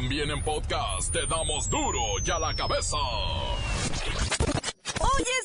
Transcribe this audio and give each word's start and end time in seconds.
También 0.00 0.30
en 0.30 0.40
podcast 0.44 1.12
te 1.12 1.26
damos 1.26 1.68
duro 1.68 1.98
y 2.24 2.30
a 2.30 2.38
la 2.38 2.54
cabeza. 2.54 2.96
¡Hoy 5.00 5.22
es 5.22 5.44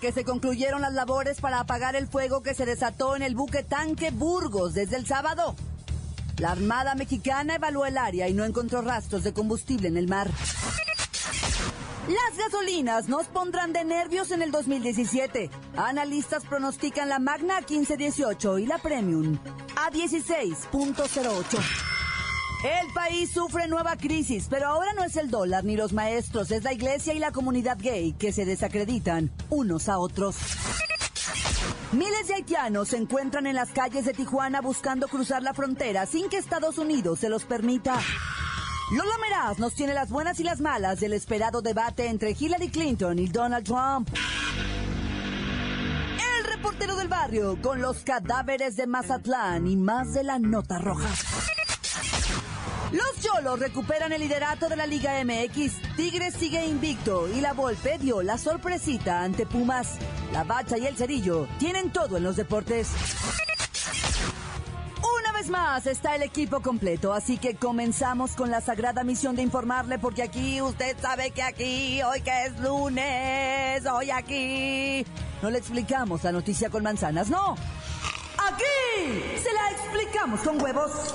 Que 0.00 0.10
se 0.12 0.24
concluyeron 0.24 0.82
las 0.82 0.92
labores 0.92 1.40
para 1.40 1.60
apagar 1.60 1.94
el 1.94 2.08
fuego 2.08 2.42
que 2.42 2.54
se 2.54 2.66
desató 2.66 3.14
en 3.14 3.22
el 3.22 3.36
buque 3.36 3.62
tanque 3.62 4.10
Burgos 4.10 4.74
desde 4.74 4.96
el 4.96 5.06
sábado. 5.06 5.54
La 6.38 6.50
Armada 6.50 6.96
Mexicana 6.96 7.54
evaluó 7.54 7.86
el 7.86 7.96
área 7.96 8.28
y 8.28 8.34
no 8.34 8.44
encontró 8.44 8.82
rastros 8.82 9.22
de 9.22 9.32
combustible 9.32 9.88
en 9.88 9.96
el 9.96 10.08
mar. 10.08 10.28
Las 12.08 12.36
gasolinas 12.36 13.08
nos 13.08 13.26
pondrán 13.28 13.72
de 13.72 13.84
nervios 13.84 14.32
en 14.32 14.42
el 14.42 14.50
2017. 14.50 15.50
Analistas 15.76 16.44
pronostican 16.44 17.08
la 17.08 17.20
Magna 17.20 17.58
a 17.58 17.60
1518 17.60 18.58
y 18.58 18.66
la 18.66 18.78
Premium 18.78 19.38
a 19.76 19.90
16.08. 19.90 21.85
El 22.64 22.92
país 22.92 23.30
sufre 23.30 23.68
nueva 23.68 23.96
crisis, 23.96 24.46
pero 24.48 24.68
ahora 24.68 24.92
no 24.94 25.04
es 25.04 25.16
el 25.16 25.30
dólar 25.30 25.64
ni 25.64 25.76
los 25.76 25.92
maestros, 25.92 26.50
es 26.50 26.64
la 26.64 26.72
iglesia 26.72 27.12
y 27.12 27.18
la 27.18 27.30
comunidad 27.30 27.78
gay 27.80 28.12
que 28.12 28.32
se 28.32 28.44
desacreditan 28.44 29.30
unos 29.50 29.88
a 29.88 29.98
otros. 29.98 30.36
Miles 31.92 32.28
de 32.28 32.34
haitianos 32.34 32.88
se 32.88 32.96
encuentran 32.96 33.46
en 33.46 33.54
las 33.54 33.70
calles 33.70 34.04
de 34.04 34.12
Tijuana 34.12 34.60
buscando 34.60 35.06
cruzar 35.06 35.42
la 35.42 35.54
frontera 35.54 36.06
sin 36.06 36.28
que 36.28 36.38
Estados 36.38 36.78
Unidos 36.78 37.20
se 37.20 37.28
los 37.28 37.44
permita. 37.44 38.00
Lola 38.92 39.18
Meraz 39.20 39.58
nos 39.58 39.74
tiene 39.74 39.94
las 39.94 40.10
buenas 40.10 40.40
y 40.40 40.44
las 40.44 40.60
malas 40.60 41.00
del 41.00 41.12
esperado 41.12 41.60
debate 41.60 42.06
entre 42.06 42.36
Hillary 42.38 42.68
Clinton 42.70 43.18
y 43.18 43.28
Donald 43.28 43.64
Trump. 43.64 44.08
El 46.38 46.44
reportero 46.44 46.96
del 46.96 47.08
barrio 47.08 47.60
con 47.60 47.80
los 47.80 47.98
cadáveres 47.98 48.76
de 48.76 48.86
Mazatlán 48.86 49.66
y 49.66 49.76
más 49.76 50.14
de 50.14 50.24
la 50.24 50.38
nota 50.38 50.78
roja. 50.78 51.08
Los 52.92 53.20
Cholos 53.20 53.58
recuperan 53.58 54.12
el 54.12 54.20
liderato 54.20 54.68
de 54.68 54.76
la 54.76 54.86
Liga 54.86 55.12
MX. 55.24 55.96
Tigres 55.96 56.34
sigue 56.34 56.64
invicto 56.64 57.28
y 57.28 57.40
la 57.40 57.52
Volpe 57.52 57.98
dio 57.98 58.22
la 58.22 58.38
sorpresita 58.38 59.22
ante 59.22 59.44
Pumas. 59.44 59.96
La 60.32 60.44
Bacha 60.44 60.78
y 60.78 60.86
el 60.86 60.96
Cerillo 60.96 61.48
tienen 61.58 61.90
todo 61.90 62.16
en 62.16 62.22
los 62.22 62.36
deportes. 62.36 62.88
Una 65.20 65.32
vez 65.32 65.50
más 65.50 65.86
está 65.86 66.14
el 66.14 66.22
equipo 66.22 66.60
completo, 66.60 67.12
así 67.12 67.38
que 67.38 67.56
comenzamos 67.56 68.32
con 68.32 68.50
la 68.50 68.60
sagrada 68.60 69.02
misión 69.02 69.34
de 69.34 69.42
informarle, 69.42 69.98
porque 69.98 70.22
aquí 70.22 70.62
usted 70.62 70.96
sabe 71.00 71.32
que 71.32 71.42
aquí, 71.42 72.00
hoy 72.02 72.20
que 72.20 72.44
es 72.44 72.58
lunes, 72.60 73.84
hoy 73.86 74.10
aquí, 74.10 75.04
no 75.42 75.50
le 75.50 75.58
explicamos 75.58 76.22
la 76.22 76.32
noticia 76.32 76.70
con 76.70 76.84
manzanas, 76.84 77.28
no. 77.28 77.56
Aquí 78.38 79.42
se 79.42 79.52
la 79.52 79.70
explicamos 79.72 80.40
con 80.40 80.62
huevos. 80.62 81.14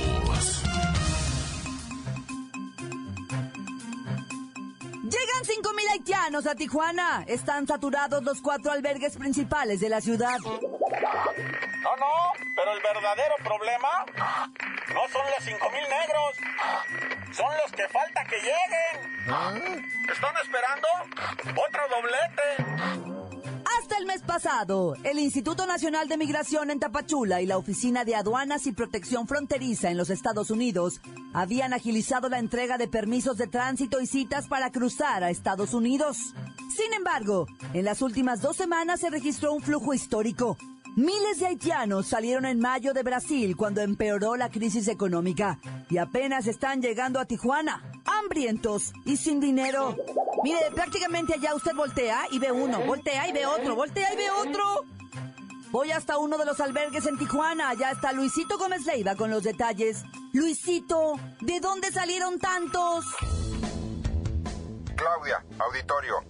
Llegan 5.11 5.43
5.000 5.43 5.91
haitianos 5.91 6.47
a 6.47 6.55
Tijuana. 6.55 7.25
Están 7.27 7.67
saturados 7.67 8.23
los 8.23 8.39
cuatro 8.41 8.71
albergues 8.71 9.17
principales 9.17 9.81
de 9.81 9.89
la 9.89 9.99
ciudad. 9.99 10.39
No, 10.39 11.95
no, 11.97 12.31
pero 12.55 12.71
el 12.71 12.81
verdadero 12.81 13.35
problema 13.43 14.05
no 14.93 15.01
son 15.09 15.25
los 15.25 15.43
cinco 15.43 15.69
mil 15.69 15.81
negros, 15.81 16.37
son 17.35 17.51
los 17.61 17.71
que 17.73 17.89
falta 17.89 18.23
que 18.23 18.37
lleguen. 18.37 19.91
¿Están 20.09 20.35
esperando 20.37 20.87
otro 21.57 21.81
doblete? 21.89 23.20
Hasta 23.91 24.03
el 24.03 24.07
mes 24.07 24.21
pasado, 24.21 24.95
el 25.03 25.19
Instituto 25.19 25.67
Nacional 25.67 26.07
de 26.07 26.15
Migración 26.15 26.71
en 26.71 26.79
Tapachula 26.79 27.41
y 27.41 27.45
la 27.45 27.57
Oficina 27.57 28.05
de 28.05 28.15
Aduanas 28.15 28.65
y 28.65 28.71
Protección 28.71 29.27
Fronteriza 29.27 29.91
en 29.91 29.97
los 29.97 30.09
Estados 30.09 30.49
Unidos 30.49 31.01
habían 31.33 31.73
agilizado 31.73 32.29
la 32.29 32.39
entrega 32.39 32.77
de 32.77 32.87
permisos 32.87 33.35
de 33.35 33.47
tránsito 33.47 33.99
y 33.99 34.07
citas 34.07 34.47
para 34.47 34.71
cruzar 34.71 35.25
a 35.25 35.29
Estados 35.29 35.73
Unidos. 35.73 36.17
Sin 36.73 36.93
embargo, 36.93 37.47
en 37.73 37.83
las 37.83 38.01
últimas 38.01 38.41
dos 38.41 38.55
semanas 38.55 39.01
se 39.01 39.09
registró 39.09 39.51
un 39.51 39.61
flujo 39.61 39.93
histórico. 39.93 40.55
Miles 40.95 41.39
de 41.39 41.47
haitianos 41.47 42.07
salieron 42.07 42.45
en 42.45 42.61
mayo 42.61 42.93
de 42.93 43.03
Brasil 43.03 43.57
cuando 43.57 43.81
empeoró 43.81 44.37
la 44.37 44.49
crisis 44.49 44.87
económica 44.87 45.59
y 45.89 45.97
apenas 45.97 46.47
están 46.47 46.81
llegando 46.81 47.19
a 47.19 47.25
Tijuana, 47.25 47.90
hambrientos 48.05 48.93
y 49.05 49.17
sin 49.17 49.39
dinero. 49.39 49.95
Mire, 50.43 50.59
prácticamente 50.73 51.33
allá 51.33 51.55
usted 51.55 51.75
voltea 51.75 52.23
y 52.31 52.39
ve 52.39 52.51
uno, 52.51 52.81
voltea 52.81 53.27
y 53.27 53.33
ve 53.33 53.45
otro, 53.45 53.75
voltea 53.75 54.13
y 54.13 54.17
ve 54.17 54.29
otro. 54.31 54.85
Voy 55.71 55.91
hasta 55.91 56.17
uno 56.17 56.37
de 56.37 56.45
los 56.45 56.59
albergues 56.59 57.05
en 57.05 57.17
Tijuana. 57.17 57.69
Allá 57.69 57.91
está 57.91 58.11
Luisito 58.11 58.57
Gómez 58.57 58.85
Leiva 58.85 59.15
con 59.15 59.29
los 59.31 59.43
detalles. 59.43 60.03
Luisito, 60.33 61.13
¿de 61.39 61.59
dónde 61.61 61.91
salieron 61.91 62.39
tantos? 62.39 63.05
Claudia, 64.95 65.45
auditorio. 65.59 66.23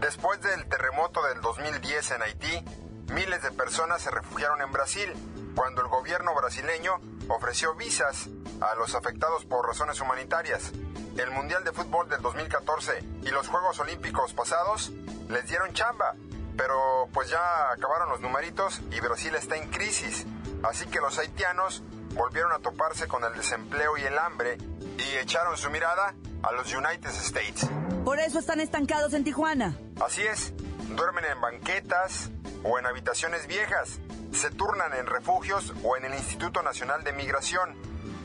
Después 0.00 0.40
del 0.40 0.66
terremoto 0.66 1.22
del 1.24 1.40
2010 1.42 2.10
en 2.12 2.22
Haití, 2.22 2.64
miles 3.12 3.42
de 3.42 3.50
personas 3.52 4.02
se 4.02 4.10
refugiaron 4.10 4.60
en 4.62 4.72
Brasil 4.72 5.12
cuando 5.54 5.82
el 5.82 5.88
gobierno 5.88 6.34
brasileño 6.34 7.00
ofreció 7.28 7.74
visas 7.74 8.28
a 8.60 8.74
los 8.76 8.94
afectados 8.94 9.44
por 9.44 9.66
razones 9.66 10.00
humanitarias. 10.00 10.72
El 11.18 11.30
Mundial 11.30 11.64
de 11.64 11.72
Fútbol 11.72 12.08
del 12.08 12.20
2014 12.20 13.02
y 13.22 13.30
los 13.30 13.48
Juegos 13.48 13.78
Olímpicos 13.80 14.34
pasados 14.34 14.92
les 15.28 15.46
dieron 15.46 15.72
chamba, 15.72 16.14
pero 16.56 17.08
pues 17.12 17.30
ya 17.30 17.70
acabaron 17.70 18.10
los 18.10 18.20
numeritos 18.20 18.80
y 18.90 19.00
Brasil 19.00 19.34
está 19.34 19.56
en 19.56 19.70
crisis. 19.70 20.26
Así 20.62 20.86
que 20.86 21.00
los 21.00 21.18
haitianos 21.18 21.82
volvieron 22.14 22.52
a 22.52 22.58
toparse 22.58 23.08
con 23.08 23.24
el 23.24 23.32
desempleo 23.34 23.96
y 23.96 24.02
el 24.02 24.18
hambre 24.18 24.58
y 24.98 25.16
echaron 25.16 25.56
su 25.56 25.70
mirada 25.70 26.14
a 26.42 26.52
los 26.52 26.72
United 26.72 27.10
States. 27.10 27.66
Por 28.04 28.18
eso 28.18 28.38
están 28.38 28.60
estancados 28.60 29.14
en 29.14 29.24
Tijuana. 29.24 29.76
Así 30.04 30.22
es, 30.22 30.52
duermen 30.96 31.24
en 31.24 31.40
banquetas 31.40 32.30
o 32.62 32.78
en 32.78 32.86
habitaciones 32.86 33.46
viejas, 33.46 34.00
se 34.32 34.50
turnan 34.50 34.92
en 34.94 35.06
refugios 35.06 35.72
o 35.82 35.96
en 35.96 36.04
el 36.04 36.14
Instituto 36.14 36.62
Nacional 36.62 37.02
de 37.04 37.12
Migración. 37.12 37.74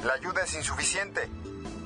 La 0.04 0.14
ayuda 0.14 0.44
es 0.44 0.56
insuficiente. 0.56 1.30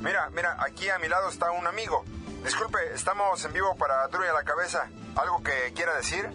Mira, 0.05 0.29
mira, 0.29 0.55
aquí 0.59 0.87
a 0.87 0.99
mi 0.99 1.07
lado 1.07 1.29
está 1.29 1.49
un 1.51 1.65
amigo. 1.65 2.05
Disculpe, 2.43 2.77
estamos 2.93 3.43
en 3.43 3.53
vivo 3.53 3.75
para 3.75 4.07
Duro 4.09 4.23
a 4.29 4.33
la 4.33 4.43
Cabeza. 4.43 4.87
¿Algo 5.15 5.41
que 5.41 5.73
quiera 5.73 5.95
decir? 5.95 6.29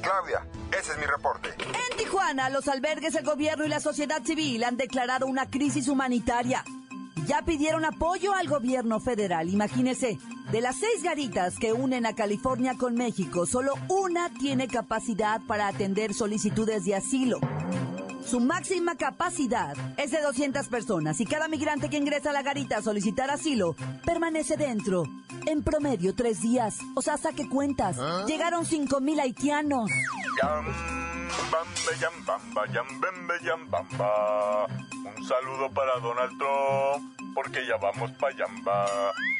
Claudia, 0.00 0.46
ese 0.72 0.92
es 0.92 0.98
mi 0.98 1.04
reporte. 1.04 1.50
En 1.58 1.96
Tijuana, 1.98 2.48
los 2.48 2.66
albergues, 2.66 3.14
el 3.14 3.26
gobierno 3.26 3.66
y 3.66 3.68
la 3.68 3.80
sociedad 3.80 4.22
civil 4.24 4.64
han 4.64 4.78
declarado 4.78 5.26
una 5.26 5.50
crisis 5.50 5.88
humanitaria. 5.88 6.64
Ya 7.26 7.42
pidieron 7.42 7.84
apoyo 7.84 8.32
al 8.32 8.48
gobierno 8.48 8.98
federal. 8.98 9.50
Imagínese, 9.50 10.18
de 10.52 10.60
las 10.60 10.76
seis 10.76 11.02
garitas 11.02 11.58
que 11.58 11.72
unen 11.72 12.06
a 12.06 12.14
California 12.14 12.74
con 12.78 12.94
México, 12.94 13.46
solo 13.46 13.74
una 13.88 14.30
tiene 14.30 14.68
capacidad 14.68 15.40
para 15.46 15.68
atender 15.68 16.14
solicitudes 16.14 16.84
de 16.84 16.94
asilo. 16.94 17.38
Su 18.24 18.40
máxima 18.40 18.94
capacidad 18.94 19.74
es 19.96 20.10
de 20.10 20.20
200 20.20 20.68
personas 20.68 21.18
y 21.20 21.24
cada 21.24 21.48
migrante 21.48 21.88
que 21.88 21.96
ingresa 21.96 22.30
a 22.30 22.34
la 22.34 22.42
garita 22.42 22.78
a 22.78 22.82
solicitar 22.82 23.30
asilo 23.30 23.74
permanece 24.04 24.56
dentro. 24.58 25.04
En 25.46 25.62
promedio, 25.62 26.14
tres 26.14 26.42
días. 26.42 26.78
O 26.94 27.00
sea, 27.00 27.16
saque 27.16 27.48
cuentas. 27.48 27.96
Llegaron 28.26 28.66
5.000 28.66 29.20
haitianos. 29.20 29.90
Un 35.16 35.26
saludo 35.26 35.70
para 35.72 35.98
Donald 36.00 36.38
Trump, 36.38 37.34
porque 37.34 37.66
ya 37.66 37.76
vamos 37.76 38.10
pa' 38.12 38.30
Yamba, 38.30 38.86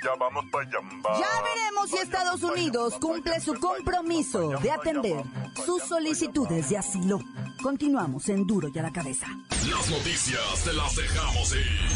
ya 0.04 0.14
vamos 0.18 0.44
pa' 0.50 0.64
Yamba. 0.64 1.18
Ya 1.18 1.28
veremos 1.42 1.90
si 1.90 1.98
Estados 1.98 2.42
Unidos 2.42 2.94
cumple 3.00 3.40
su 3.40 3.54
compromiso 3.54 4.50
de 4.60 4.70
atender 4.70 5.22
sus 5.64 5.82
solicitudes 5.82 6.68
de 6.68 6.78
asilo. 6.78 7.20
Continuamos 7.62 8.28
en 8.28 8.46
Duro 8.46 8.68
y 8.72 8.78
a 8.78 8.82
la 8.82 8.92
cabeza. 8.92 9.26
Las 9.68 9.90
noticias 9.90 10.64
te 10.64 10.72
las 10.72 10.94
dejamos 10.94 11.52
ir. 11.52 11.88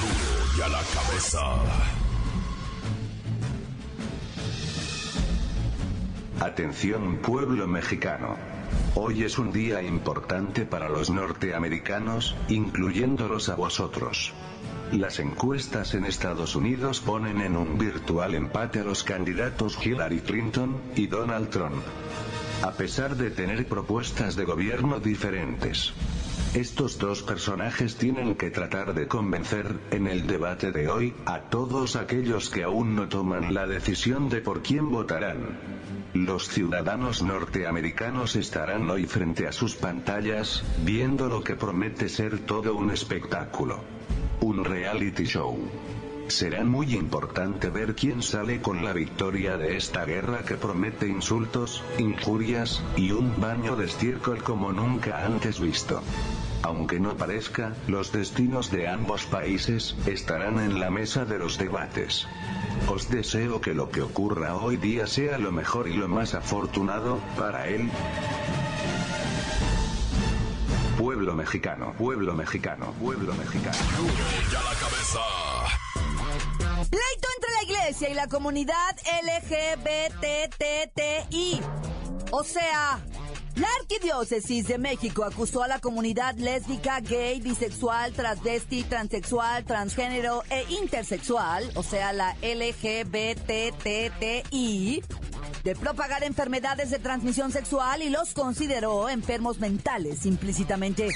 Duro 0.00 0.58
y 0.58 0.60
a 0.62 0.68
la 0.68 0.82
cabeza. 0.94 2.03
Atención 6.40 7.18
pueblo 7.18 7.68
mexicano. 7.68 8.36
Hoy 8.96 9.22
es 9.22 9.38
un 9.38 9.52
día 9.52 9.82
importante 9.82 10.66
para 10.66 10.88
los 10.88 11.08
norteamericanos, 11.08 12.34
incluyéndolos 12.48 13.48
a 13.48 13.54
vosotros. 13.54 14.32
Las 14.92 15.20
encuestas 15.20 15.94
en 15.94 16.04
Estados 16.04 16.56
Unidos 16.56 17.00
ponen 17.00 17.40
en 17.40 17.56
un 17.56 17.78
virtual 17.78 18.34
empate 18.34 18.80
a 18.80 18.84
los 18.84 19.04
candidatos 19.04 19.78
Hillary 19.84 20.20
Clinton 20.20 20.76
y 20.96 21.06
Donald 21.06 21.50
Trump. 21.50 21.82
A 22.62 22.72
pesar 22.72 23.16
de 23.16 23.30
tener 23.30 23.66
propuestas 23.66 24.34
de 24.34 24.44
gobierno 24.44 24.98
diferentes. 24.98 25.92
Estos 26.54 26.98
dos 26.98 27.20
personajes 27.24 27.96
tienen 27.96 28.36
que 28.36 28.48
tratar 28.48 28.94
de 28.94 29.08
convencer, 29.08 29.76
en 29.90 30.06
el 30.06 30.28
debate 30.28 30.70
de 30.70 30.88
hoy, 30.88 31.12
a 31.26 31.40
todos 31.40 31.96
aquellos 31.96 32.48
que 32.48 32.62
aún 32.62 32.94
no 32.94 33.08
toman 33.08 33.52
la 33.52 33.66
decisión 33.66 34.28
de 34.28 34.40
por 34.40 34.62
quién 34.62 34.88
votarán. 34.88 35.58
Los 36.12 36.46
ciudadanos 36.46 37.22
norteamericanos 37.22 38.36
estarán 38.36 38.88
hoy 38.88 39.06
frente 39.06 39.48
a 39.48 39.52
sus 39.52 39.74
pantallas, 39.74 40.62
viendo 40.84 41.28
lo 41.28 41.42
que 41.42 41.56
promete 41.56 42.08
ser 42.08 42.38
todo 42.38 42.76
un 42.76 42.92
espectáculo. 42.92 43.80
Un 44.40 44.64
reality 44.64 45.24
show. 45.24 45.58
Será 46.28 46.64
muy 46.64 46.94
importante 46.94 47.68
ver 47.68 47.94
quién 47.94 48.22
sale 48.22 48.60
con 48.60 48.84
la 48.84 48.92
victoria 48.92 49.56
de 49.56 49.76
esta 49.76 50.04
guerra 50.04 50.42
que 50.42 50.56
promete 50.56 51.06
insultos, 51.06 51.82
injurias, 51.98 52.82
y 52.96 53.12
un 53.12 53.40
baño 53.40 53.76
de 53.76 53.84
estiércol 53.84 54.42
como 54.42 54.72
nunca 54.72 55.24
antes 55.24 55.60
visto. 55.60 56.02
Aunque 56.62 56.98
no 56.98 57.16
parezca, 57.16 57.74
los 57.88 58.10
destinos 58.10 58.70
de 58.70 58.88
ambos 58.88 59.26
países 59.26 59.96
estarán 60.06 60.58
en 60.58 60.80
la 60.80 60.90
mesa 60.90 61.26
de 61.26 61.38
los 61.38 61.58
debates. 61.58 62.26
Os 62.88 63.10
deseo 63.10 63.60
que 63.60 63.74
lo 63.74 63.90
que 63.90 64.00
ocurra 64.00 64.56
hoy 64.56 64.78
día 64.78 65.06
sea 65.06 65.38
lo 65.38 65.52
mejor 65.52 65.88
y 65.88 65.92
lo 65.92 66.08
más 66.08 66.34
afortunado 66.34 67.20
para 67.38 67.68
él. 67.68 67.90
Pueblo 70.96 71.34
mexicano, 71.34 71.92
pueblo 71.98 72.34
mexicano, 72.34 72.92
pueblo 72.98 73.34
mexicano. 73.34 73.76
Ya 74.50 74.62
la 74.62 74.74
cabeza. 74.80 75.53
Pleito 76.94 77.28
entre 77.34 77.50
la 77.50 77.62
iglesia 77.64 78.08
y 78.08 78.14
la 78.14 78.28
comunidad 78.28 78.96
LGBTTI. 80.44 80.80
O 82.30 82.44
sea, 82.44 83.00
la 83.56 83.66
Arquidiócesis 83.80 84.68
de 84.68 84.78
México 84.78 85.24
acusó 85.24 85.64
a 85.64 85.68
la 85.68 85.80
comunidad 85.80 86.36
lésbica, 86.36 87.00
gay, 87.00 87.40
bisexual, 87.40 88.12
transvesti, 88.12 88.84
transexual, 88.84 89.64
transgénero 89.64 90.44
e 90.50 90.66
intersexual, 90.80 91.68
o 91.74 91.82
sea, 91.82 92.12
la 92.12 92.36
LGBTTI, 92.42 93.42
de 95.64 95.74
propagar 95.74 96.22
enfermedades 96.22 96.90
de 96.90 96.98
transmisión 96.98 97.50
sexual 97.50 98.02
y 98.02 98.10
los 98.10 98.34
consideró 98.34 99.08
enfermos 99.08 99.58
mentales 99.58 100.26
implícitamente. 100.26 101.08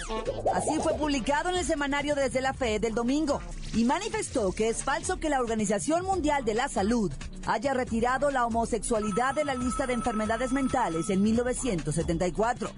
Así 0.55 0.79
fue 0.83 0.95
publicado 0.95 1.51
en 1.51 1.57
el 1.57 1.67
semanario 1.67 2.15
Desde 2.15 2.41
la 2.41 2.55
Fe 2.55 2.81
del 2.81 2.95
domingo 2.95 3.41
y 3.75 3.85
manifestó 3.85 4.53
que 4.53 4.69
es 4.69 4.83
falso 4.83 5.21
que 5.21 5.29
la 5.29 5.41
Organización 5.41 6.05
Mundial 6.05 6.47
de 6.47 6.55
la 6.55 6.69
Salud 6.69 7.13
haya 7.47 7.75
retirado 7.75 8.31
la 8.31 8.47
homosexualidad 8.47 9.35
de 9.35 9.45
la 9.45 9.55
lista 9.55 9.87
de 9.87 9.93
enfermedades 9.93 10.53
mentales 10.53 11.11
en 11.11 11.23
1974. 11.23 12.71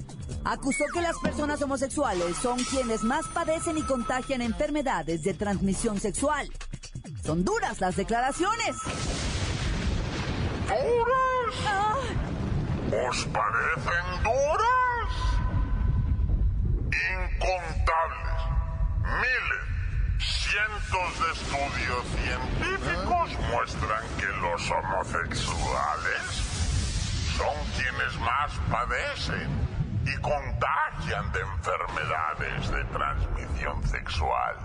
Acusó 0.44 0.84
que 0.93 1.02
las 1.02 1.19
personas 1.19 1.62
homosexuales 1.62 2.37
son 2.37 2.58
quienes 2.64 3.02
más 3.05 3.26
padecen 3.28 3.78
y 3.78 3.82
contagian 3.82 4.43
enfermedades 4.43 5.23
de 5.23 5.34
transmisión 5.34 6.00
sexual. 6.00 6.49
Son 7.25 7.44
duras 7.44 7.81
las 7.81 7.96
declaraciones. 7.96 8.76
¿Os 11.50 13.25
parecen 13.26 14.23
duras? 14.23 15.12
Incontables. 17.11 18.41
Miles. 19.20 19.67
Cientos 20.19 21.11
de 21.20 21.29
estudios 21.32 22.05
científicos 22.23 23.29
muestran 23.50 24.05
que 24.19 24.26
los 24.26 24.70
homosexuales 24.70 26.50
son 27.37 27.56
quienes 27.76 28.19
más 28.20 28.52
padecen 28.70 29.49
y 30.05 30.17
contagian 30.20 31.32
de 31.32 31.41
enfermedades 31.41 32.70
de 32.70 32.85
transmisión 32.85 33.87
sexual. 33.88 34.56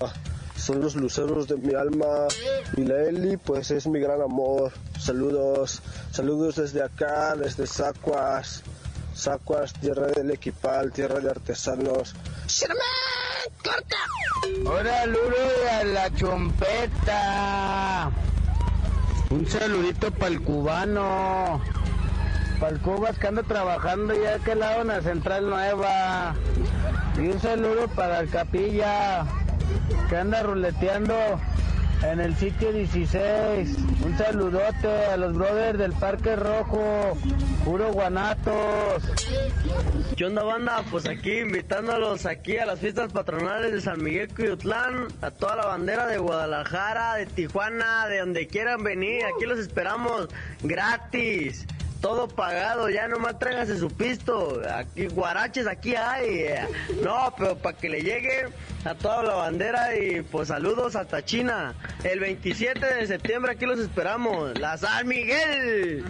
Son 0.57 0.81
los 0.81 0.97
luceros 0.97 1.47
de 1.47 1.59
mi 1.59 1.75
alma. 1.75 2.27
Y 2.75 2.85
la 2.85 3.03
Eli 3.03 3.37
pues 3.37 3.71
es 3.71 3.87
mi 3.87 4.01
gran 4.01 4.23
amor. 4.23 4.73
Saludos, 4.99 5.83
saludos 6.11 6.57
desde 6.57 6.83
acá, 6.83 7.37
desde 7.37 7.67
Sacuas. 7.67 8.63
Sacuas, 9.15 9.75
tierra 9.75 10.07
del 10.07 10.31
equipal, 10.31 10.91
tierra 10.91 11.21
de 11.21 11.29
artesanos. 11.29 12.15
¡Sherman! 12.49 12.79
¡Corta! 13.63 13.99
Hola, 14.67 15.07
Luro 15.07 15.37
a 15.81 15.85
la 15.85 16.11
chompeta. 16.15 18.11
Un 19.31 19.47
saludito 19.47 20.11
para 20.11 20.33
el 20.33 20.43
cubano. 20.43 21.63
Para 22.61 22.73
el 22.73 22.81
Cubas 22.81 23.19
que 23.19 23.27
anda 23.27 23.43
trabajando 23.43 24.13
ya 24.15 24.39
que 24.41 24.55
lado 24.55 24.83
en 24.83 24.89
la 24.89 25.01
Central 25.01 25.49
Nueva. 25.49 26.35
Y 27.17 27.21
un 27.29 27.41
saludo 27.41 27.89
para 27.89 28.21
el 28.21 28.29
Capilla 28.29 29.25
que 30.11 30.17
anda 30.17 30.43
ruleteando 30.43 31.15
en 32.03 32.21
el 32.21 32.35
sitio 32.37 32.73
16. 32.73 33.77
Un 34.05 34.19
saludote 34.19 34.89
a 35.13 35.17
los 35.17 35.35
brothers 35.35 35.79
del 35.79 35.93
Parque 35.93 36.37
Rojo, 36.37 37.17
puro 37.65 37.93
guanatos. 37.93 39.03
¿Qué 40.17 40.25
onda 40.25 40.43
banda? 40.43 40.85
Pues 40.91 41.07
aquí 41.09 41.39
invitándolos 41.39 42.27
aquí 42.27 42.59
a 42.59 42.67
las 42.67 42.81
fiestas 42.81 43.13
patronales 43.13 43.73
de 43.73 43.81
San 43.81 44.03
Miguel 44.03 44.29
Cuyutlán, 44.35 45.09
a 45.23 45.31
toda 45.31 45.57
la 45.57 45.67
bandera 45.67 46.07
de 46.07 46.19
Guadalajara, 46.19 47.15
de 47.15 47.27
Tijuana, 47.27 48.07
de 48.09 48.19
donde 48.19 48.47
quieran 48.47 48.83
venir, 48.83 49.23
aquí 49.25 49.47
los 49.47 49.59
esperamos 49.59 50.29
gratis 50.63 51.67
todo 52.05 52.29
pagado, 52.29 52.91
ya 52.91 53.09
nomás 53.09 53.39
tráigase 53.39 53.79
su 53.79 53.89
pisto. 53.89 54.61
Aquí, 54.71 55.07
guaraches, 55.07 55.67
aquí 55.67 55.95
hay. 55.97 56.51
No, 57.03 57.35
pero 57.35 57.57
para 57.57 57.79
que 57.79 57.89
le 57.89 58.03
llegue 58.03 58.45
a 58.85 58.95
toda 58.95 59.23
la 59.23 59.35
bandera 59.37 59.97
y 59.97 60.21
pues 60.21 60.49
saludos 60.49 60.97
hasta 60.97 61.25
China. 61.25 61.75
El 62.03 62.21
27 62.21 62.95
de 62.95 63.07
septiembre 63.07 63.53
aquí 63.53 63.65
los 63.65 63.79
esperamos. 63.79 64.59
La 64.59 64.77
San 64.77 65.09
Miguel. 65.09 66.05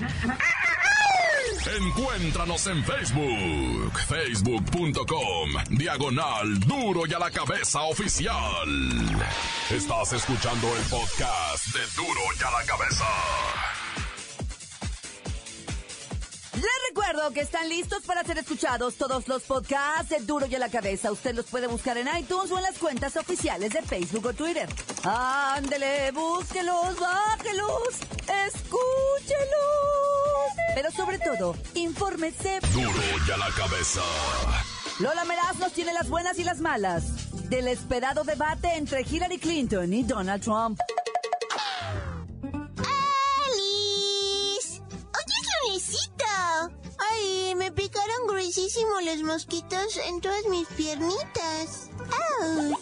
Encuéntranos 1.78 2.66
en 2.66 2.82
Facebook, 2.82 3.92
facebook.com, 4.08 5.50
diagonal 5.78 6.58
duro 6.58 7.06
y 7.06 7.14
a 7.14 7.20
la 7.20 7.30
cabeza 7.30 7.82
oficial. 7.82 8.68
Estás 9.70 10.12
escuchando 10.12 10.66
el 10.76 10.82
podcast 10.90 11.66
de 11.68 11.80
duro 11.94 12.20
y 12.36 12.42
a 12.42 12.50
la 12.50 12.66
cabeza. 12.66 13.73
Recuerdo 16.94 17.32
que 17.32 17.40
están 17.40 17.68
listos 17.68 18.04
para 18.04 18.22
ser 18.22 18.38
escuchados 18.38 18.94
todos 18.94 19.26
los 19.26 19.42
podcasts 19.42 20.10
de 20.10 20.20
Duro 20.20 20.46
y 20.46 20.54
a 20.54 20.60
la 20.60 20.68
Cabeza. 20.68 21.10
Usted 21.10 21.34
los 21.34 21.46
puede 21.46 21.66
buscar 21.66 21.98
en 21.98 22.06
iTunes 22.16 22.52
o 22.52 22.56
en 22.56 22.62
las 22.62 22.78
cuentas 22.78 23.16
oficiales 23.16 23.72
de 23.72 23.82
Facebook 23.82 24.26
o 24.26 24.32
Twitter. 24.32 24.68
Ándele, 25.02 26.12
búsquelos, 26.12 26.96
bájelos, 27.00 27.88
escúchelos. 28.46 28.78
Pero 30.76 30.92
sobre 30.92 31.18
todo, 31.18 31.56
infórmese. 31.74 32.60
Duro 32.72 32.92
y 33.26 33.30
a 33.32 33.36
la 33.38 33.50
cabeza. 33.50 34.00
Lola 35.00 35.24
Meraz 35.24 35.56
nos 35.58 35.72
tiene 35.72 35.92
las 35.92 36.08
buenas 36.08 36.38
y 36.38 36.44
las 36.44 36.60
malas 36.60 37.48
del 37.50 37.66
esperado 37.66 38.22
debate 38.22 38.72
entre 38.76 39.02
Hillary 39.02 39.38
Clinton 39.38 39.92
y 39.92 40.04
Donald 40.04 40.44
Trump. 40.44 40.78
Gruesísimo 48.94 49.00
los 49.00 49.22
mosquitos 49.22 49.96
en 50.08 50.20
todas 50.20 50.44
mis 50.46 50.66
piernitas! 50.68 51.90
¡Auch! 52.40 52.78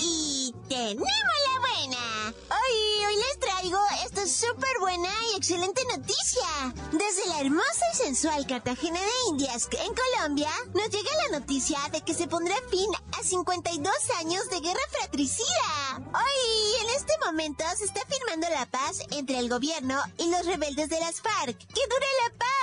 ¡Y 0.00 0.54
tenemos 0.68 1.08
la 1.46 1.60
buena! 1.60 2.34
¡Ay, 2.50 3.04
hoy 3.06 3.16
les 3.16 3.40
traigo 3.40 3.78
esta 4.04 4.26
súper 4.26 4.78
buena 4.80 5.08
y 5.32 5.36
excelente 5.36 5.82
noticia! 5.84 6.74
Desde 6.92 7.26
la 7.28 7.40
hermosa 7.40 7.84
y 7.92 7.96
sensual 7.96 8.46
Cartagena 8.46 9.00
de 9.00 9.30
Indias, 9.30 9.68
en 9.72 9.94
Colombia, 9.94 10.50
nos 10.74 10.90
llega 10.90 11.10
la 11.28 11.38
noticia 11.38 11.78
de 11.92 12.00
que 12.02 12.14
se 12.14 12.28
pondrá 12.28 12.56
fin 12.70 12.90
a 13.18 13.22
52 13.22 13.92
años 14.20 14.48
de 14.50 14.60
guerra 14.60 14.80
fratricida. 14.90 15.98
Hoy, 15.98 16.84
en 16.84 16.90
este 16.96 17.12
momento, 17.24 17.64
se 17.76 17.84
está 17.84 18.00
firmando 18.06 18.48
la 18.50 18.66
paz 18.66 19.00
entre 19.10 19.38
el 19.38 19.48
gobierno 19.48 20.00
y 20.18 20.28
los 20.28 20.46
rebeldes 20.46 20.88
de 20.88 21.00
las 21.00 21.20
FARC. 21.20 21.58
¡Que 21.58 21.86
dure 21.88 22.06
la 22.24 22.38
paz! 22.38 22.53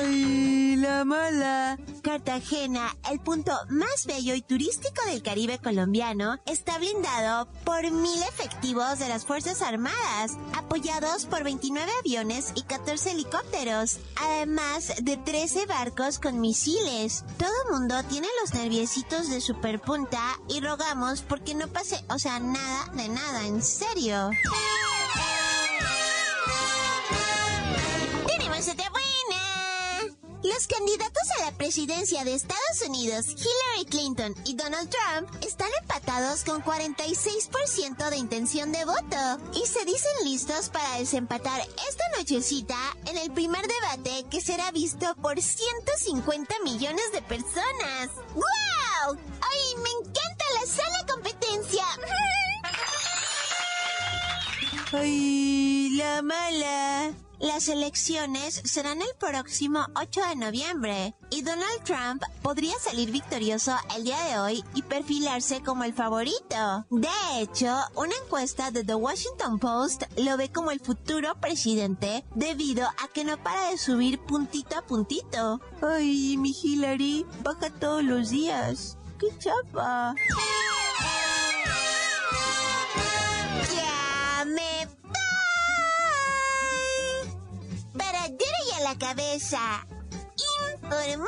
¡Ay, 0.00 0.76
la 0.76 1.04
mala! 1.04 1.78
Cartagena, 2.02 2.96
el 3.10 3.20
punto 3.20 3.52
más 3.68 4.06
bello 4.06 4.34
y 4.34 4.42
turístico 4.42 5.04
del 5.06 5.22
Caribe 5.22 5.58
colombiano, 5.58 6.38
está 6.46 6.78
blindado 6.78 7.46
por 7.64 7.90
mil 7.90 8.22
efectivos 8.22 8.98
de 8.98 9.08
las 9.08 9.24
Fuerzas 9.24 9.62
Armadas, 9.62 10.38
apoyados 10.56 11.26
por 11.26 11.44
29 11.44 11.90
aviones 12.00 12.52
y 12.54 12.62
14 12.62 13.12
helicópteros, 13.12 13.98
además 14.20 14.94
de 15.02 15.16
13 15.16 15.66
barcos 15.66 16.18
con 16.18 16.40
misiles. 16.40 17.24
Todo 17.38 17.78
mundo 17.78 18.02
tiene 18.08 18.28
los 18.40 18.54
nerviecitos 18.54 19.28
de 19.28 19.40
superpunta 19.40 20.22
y 20.48 20.60
rogamos 20.60 21.22
porque 21.22 21.54
no 21.54 21.68
pase, 21.68 22.04
o 22.08 22.18
sea, 22.18 22.40
nada 22.40 22.90
de 22.94 23.08
nada, 23.08 23.46
en 23.46 23.62
serio. 23.62 24.30
Los 30.52 30.66
candidatos 30.66 31.22
a 31.38 31.46
la 31.46 31.52
presidencia 31.52 32.24
de 32.24 32.34
Estados 32.34 32.82
Unidos, 32.86 33.26
Hillary 33.28 33.86
Clinton 33.88 34.34
y 34.44 34.54
Donald 34.54 34.90
Trump, 34.90 35.30
están 35.42 35.68
empatados 35.80 36.44
con 36.44 36.62
46% 36.62 38.10
de 38.10 38.16
intención 38.18 38.70
de 38.70 38.84
voto 38.84 39.16
y 39.54 39.66
se 39.66 39.84
dicen 39.86 40.12
listos 40.24 40.68
para 40.68 40.98
desempatar 40.98 41.58
esta 41.60 42.04
nochecita 42.18 42.76
en 43.06 43.16
el 43.16 43.30
primer 43.32 43.64
debate 43.66 44.26
que 44.30 44.42
será 44.42 44.70
visto 44.72 45.14
por 45.22 45.40
150 45.40 46.54
millones 46.64 47.12
de 47.12 47.22
personas. 47.22 48.10
¡Wow! 48.34 49.16
¡Ay, 49.40 49.76
me 49.82 49.90
encanta 50.00 50.44
la 50.60 50.66
sana 50.66 51.06
competencia! 51.10 51.84
¡Ay, 54.92 55.96
la 55.96 56.20
mala! 56.20 57.14
Las 57.42 57.66
elecciones 57.66 58.62
serán 58.64 59.02
el 59.02 59.08
próximo 59.18 59.84
8 59.96 60.20
de 60.28 60.36
noviembre 60.36 61.16
y 61.28 61.42
Donald 61.42 61.82
Trump 61.82 62.22
podría 62.40 62.78
salir 62.78 63.10
victorioso 63.10 63.74
el 63.96 64.04
día 64.04 64.22
de 64.26 64.38
hoy 64.38 64.64
y 64.76 64.82
perfilarse 64.82 65.60
como 65.60 65.82
el 65.82 65.92
favorito. 65.92 66.86
De 66.90 67.08
hecho, 67.40 67.74
una 67.96 68.14
encuesta 68.24 68.70
de 68.70 68.84
The 68.84 68.94
Washington 68.94 69.58
Post 69.58 70.04
lo 70.18 70.36
ve 70.36 70.52
como 70.52 70.70
el 70.70 70.78
futuro 70.78 71.34
presidente 71.40 72.24
debido 72.36 72.86
a 72.86 73.08
que 73.12 73.24
no 73.24 73.36
para 73.42 73.70
de 73.70 73.76
subir 73.76 74.20
puntito 74.20 74.78
a 74.78 74.82
puntito. 74.82 75.60
Ay, 75.82 76.36
mi 76.36 76.52
Hillary, 76.52 77.26
baja 77.42 77.70
todos 77.70 78.04
los 78.04 78.30
días. 78.30 78.98
¡Qué 79.18 79.26
chapa! 79.40 80.14
Cabeza. 89.02 89.84
Informó 90.74 91.26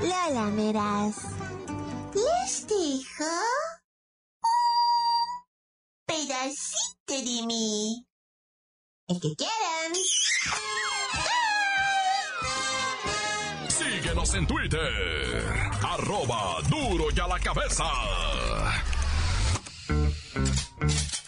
Lola 0.00 0.46
Meraz. 0.50 1.16
Les 2.14 2.66
dejo 2.66 3.32
un 4.42 4.54
pedacito 6.06 7.14
de 7.28 7.46
mí. 7.46 8.06
El 9.08 9.20
que 9.20 9.34
quieran. 9.34 9.92
Síguenos 13.68 14.34
en 14.34 14.46
Twitter. 14.46 15.70
Arroba 15.82 16.60
duro 16.68 17.06
y 17.14 17.20
a 17.20 17.26
la 17.28 17.38
cabeza. 17.40 17.84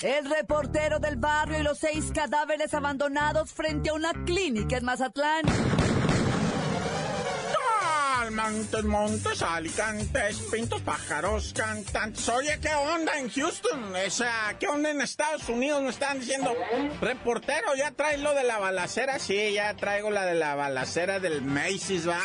El 0.04 0.28
reportero 0.28 0.98
del 0.98 1.16
barrio 1.16 1.60
y 1.60 1.62
los 1.62 1.78
seis 1.78 2.12
cadáveres 2.14 2.74
abandonados 2.74 3.54
frente 3.54 3.88
a 3.88 3.94
una 3.94 4.12
clínica 4.26 4.76
en 4.76 4.84
Mazatlán. 4.84 5.46
Montes, 8.30 8.84
montes, 8.84 9.42
alicantes, 9.42 10.38
pintos, 10.50 10.80
pájaros, 10.80 11.52
cantantes. 11.54 12.28
Oye, 12.28 12.58
¿qué 12.60 12.74
onda 12.74 13.18
en 13.18 13.28
Houston? 13.28 13.94
O 13.94 14.10
sea, 14.10 14.56
¿qué 14.58 14.66
onda 14.66 14.90
en 14.90 15.02
Estados 15.02 15.48
Unidos? 15.48 15.82
Me 15.82 15.90
están 15.90 16.20
diciendo, 16.20 16.52
reportero, 17.00 17.74
¿ya 17.76 17.90
traes 17.90 18.20
lo 18.20 18.34
de 18.34 18.44
la 18.44 18.58
balacera? 18.58 19.18
Sí, 19.18 19.52
ya 19.52 19.74
traigo 19.74 20.10
la 20.10 20.24
de 20.24 20.34
la 20.34 20.54
balacera 20.54 21.20
del 21.20 21.42
Macy's, 21.42 22.08
va. 22.08 22.20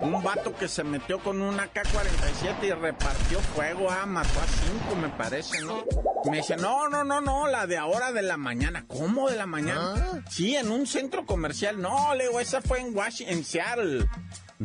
Un 0.00 0.22
vato 0.22 0.54
que 0.54 0.68
se 0.68 0.84
metió 0.84 1.18
con 1.18 1.42
una 1.42 1.66
K-47 1.66 2.64
y 2.64 2.72
repartió 2.72 3.40
fuego, 3.40 3.90
ah, 3.90 4.06
mató 4.06 4.40
a 4.40 4.46
cinco, 4.46 4.96
me 4.96 5.08
parece, 5.08 5.60
¿no? 5.62 5.84
Me 6.30 6.36
dice, 6.38 6.56
no, 6.56 6.88
no, 6.88 7.02
no, 7.02 7.20
no, 7.20 7.48
la 7.48 7.66
de 7.66 7.76
ahora 7.76 8.12
de 8.12 8.22
la 8.22 8.36
mañana. 8.36 8.84
¿Cómo 8.86 9.28
de 9.28 9.36
la 9.36 9.46
mañana? 9.46 10.22
Sí, 10.30 10.54
en 10.54 10.70
un 10.70 10.86
centro 10.86 11.26
comercial. 11.26 11.80
No, 11.80 12.14
le 12.14 12.28
digo, 12.28 12.38
esa 12.38 12.62
fue 12.62 12.80
en 12.80 12.94
Washington, 12.96 13.36
en 13.36 13.44
Seattle. 13.44 14.08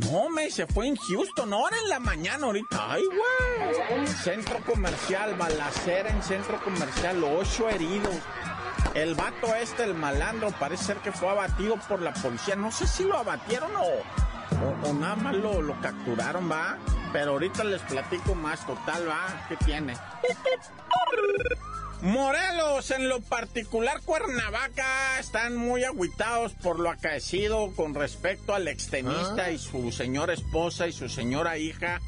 No, 0.06 0.30
me 0.30 0.52
se 0.52 0.68
fue 0.68 0.88
en 0.88 0.96
Houston, 0.96 1.54
ahora 1.54 1.76
en 1.82 1.90
la 1.90 2.00
mañana 2.00 2.46
ahorita. 2.46 2.94
Ay, 2.94 3.04
güey. 3.06 4.08
Centro 4.08 4.60
comercial, 4.66 5.36
balacera 5.36 6.10
en 6.10 6.22
centro 6.22 6.60
comercial, 6.64 7.24
ocho 7.24 7.70
heridos. 7.70 8.16
El 8.94 9.16
vato 9.16 9.56
este, 9.56 9.84
el 9.84 9.94
malandro, 9.94 10.52
parece 10.52 10.86
ser 10.86 10.98
que 10.98 11.12
fue 11.12 11.30
abatido 11.30 11.78
por 11.88 12.02
la 12.02 12.14
policía. 12.14 12.56
No 12.56 12.72
sé 12.72 12.86
si 12.88 13.04
lo 13.06 13.18
abatieron 13.18 13.72
o, 13.76 13.82
o, 13.86 14.90
o 14.90 14.94
nada 14.94 15.16
más 15.16 15.36
lo, 15.36 15.62
lo 15.62 15.80
capturaron, 15.82 16.50
va. 16.52 16.78
Pero 17.12 17.32
ahorita 17.32 17.64
les 17.64 17.82
platico 17.82 18.36
más, 18.36 18.66
total, 18.66 19.08
va. 19.10 19.46
¿Qué 19.48 19.56
tiene? 19.58 19.96
Morelos, 22.02 22.92
en 22.92 23.10
lo 23.10 23.22
particular 23.22 24.02
Cuernavaca, 24.06 25.20
están 25.20 25.56
muy 25.56 25.84
agüitados 25.84 26.54
por 26.54 26.80
lo 26.80 26.90
acaecido 26.92 27.74
con 27.76 27.96
respecto 27.96 28.54
al 28.54 28.68
extenista 28.68 29.46
Ah. 29.46 29.52
y 29.52 29.58
su 29.58 29.92
señora 29.92 30.34
esposa 30.34 30.88
y 30.88 30.92
su 30.94 31.10
señora 31.10 31.58
hija. 31.58 32.00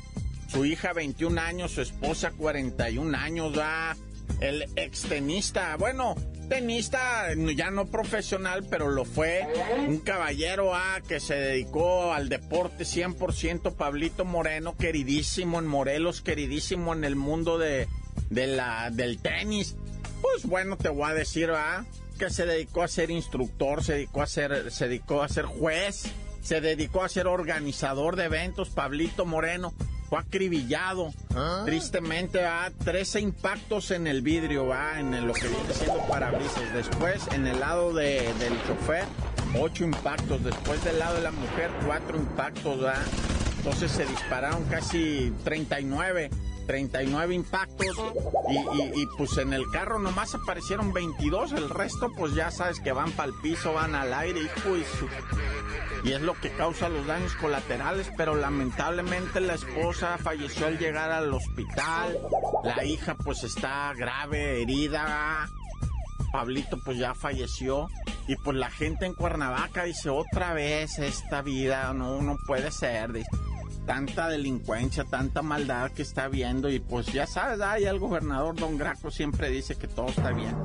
Su 0.48 0.66
hija 0.66 0.94
21 0.94 1.40
años, 1.40 1.72
su 1.72 1.82
esposa 1.82 2.32
41 2.32 3.16
años, 3.16 3.58
va. 3.58 3.96
El 4.42 4.64
extenista, 4.76 5.76
bueno, 5.78 6.16
tenista 6.50 7.28
ya 7.56 7.72
no 7.72 7.88
profesional, 7.88 8.64
pero 8.70 8.90
lo 8.90 9.06
fue. 9.06 9.48
Un 9.88 10.00
caballero 10.00 10.74
ah, 10.76 11.02
que 11.08 11.20
se 11.20 11.36
dedicó 11.36 12.14
al 12.14 12.30
deporte 12.30 12.84
100%, 12.84 13.76
Pablito 13.76 14.24
Moreno, 14.24 14.78
queridísimo 14.78 15.60
en 15.60 15.66
Morelos, 15.68 16.22
queridísimo 16.22 16.94
en 16.94 17.04
el 17.04 17.16
mundo 17.16 17.58
de, 17.58 17.88
de 18.30 18.48
la, 18.48 18.90
del 18.92 19.20
tenis. 19.20 19.76
Pues 20.22 20.46
bueno, 20.46 20.78
te 20.78 20.90
voy 20.90 21.10
a 21.10 21.14
decir. 21.14 21.52
Que 22.18 22.30
se 22.30 22.46
dedicó 22.46 22.84
a 22.84 22.90
ser 22.90 23.12
instructor, 23.12 23.82
se 23.82 23.94
dedicó 23.94 24.22
a 24.22 24.28
ser, 24.28 24.72
se 24.74 24.90
dedicó 24.90 25.24
a 25.24 25.30
ser 25.30 25.46
juez, 25.46 26.04
se 26.42 26.60
dedicó 26.60 27.02
a 27.04 27.08
ser 27.08 27.28
organizador 27.28 28.18
de 28.18 28.26
eventos, 28.26 28.70
Pablito 28.70 29.26
Moreno. 29.26 29.74
Fue 30.10 30.20
acribillado, 30.20 31.14
tristemente, 31.66 32.42
va 32.42 32.72
13 32.84 33.22
impactos 33.22 33.92
en 33.92 34.08
el 34.08 34.22
vidrio, 34.24 34.66
va 34.66 35.00
en 35.00 35.28
lo 35.28 35.34
que 35.34 35.48
viene 35.48 35.72
siendo 35.74 36.00
parabrisas. 36.08 36.74
Después, 36.74 37.28
en 37.32 37.46
el 37.48 37.60
lado 37.60 37.94
de- 37.94 38.34
del 38.40 38.54
chofer, 38.68 39.06
8 39.58 39.84
impactos. 39.86 40.44
Después 40.44 40.84
del 40.84 41.00
lado 41.00 41.16
de 41.16 41.22
la 41.22 41.32
mujer, 41.32 41.70
4 41.86 42.18
impactos, 42.18 42.84
va. 42.84 42.96
Entonces 43.60 43.92
se 43.92 44.06
dispararon 44.06 44.64
casi 44.66 45.32
39, 45.44 46.32
39 46.70 47.34
impactos 47.34 47.98
y, 48.94 49.04
pues 49.18 49.40
en 49.40 49.54
el 49.54 49.68
carro 49.72 49.98
nomás 49.98 50.36
aparecieron 50.36 50.94
22, 50.94 51.54
el 51.54 51.68
resto 51.68 52.12
pues 52.16 52.36
ya 52.36 52.52
sabes 52.52 52.80
que 52.80 52.92
van 52.92 53.12
para 53.14 53.30
el 53.30 53.34
piso, 53.42 53.74
van 53.74 53.96
al 53.96 54.14
aire, 54.14 54.42
y 54.42 54.48
su... 54.84 55.08
Y 56.04 56.12
es 56.12 56.22
lo 56.22 56.36
que 56.36 56.52
causa 56.52 56.88
los 56.88 57.08
daños 57.08 57.34
colaterales, 57.38 58.12
pero 58.16 58.36
lamentablemente 58.36 59.40
la 59.40 59.56
esposa 59.56 60.20
falleció 60.20 60.68
al 60.68 60.78
llegar 60.78 61.10
al 61.10 61.34
hospital, 61.34 62.20
la 62.64 62.86
hija 62.86 63.16
pues 63.16 63.44
está 63.44 63.92
grave, 63.98 64.62
herida, 64.62 65.50
Pablito 66.32 66.78
pues 66.86 67.00
ya 67.00 67.16
falleció 67.16 67.88
y 68.28 68.36
pues 68.36 68.56
la 68.56 68.70
gente 68.70 69.08
en 69.08 69.16
Cuernavaca 69.16 69.86
dice 69.86 70.10
otra 70.12 70.54
vez 70.54 71.00
esta 71.00 71.42
vida, 71.42 71.92
no, 71.96 72.22
no 72.22 72.38
puede 72.46 72.70
ser, 72.70 73.12
tanta 73.90 74.30
delincuencia, 74.30 75.04
tanta 75.04 75.42
maldad 75.42 75.90
que 75.90 76.04
está 76.04 76.28
viendo 76.28 76.70
y 76.70 76.80
pues 76.80 77.08
ya 77.08 77.26
sabes, 77.26 77.60
ahí 77.60 77.86
el 77.86 77.98
gobernador 77.98 78.56
Don 78.56 78.78
Graco 78.78 79.10
siempre 79.10 79.50
dice 79.50 79.78
que 79.78 79.88
todo 79.88 80.10
está 80.10 80.32
bien. 80.32 80.56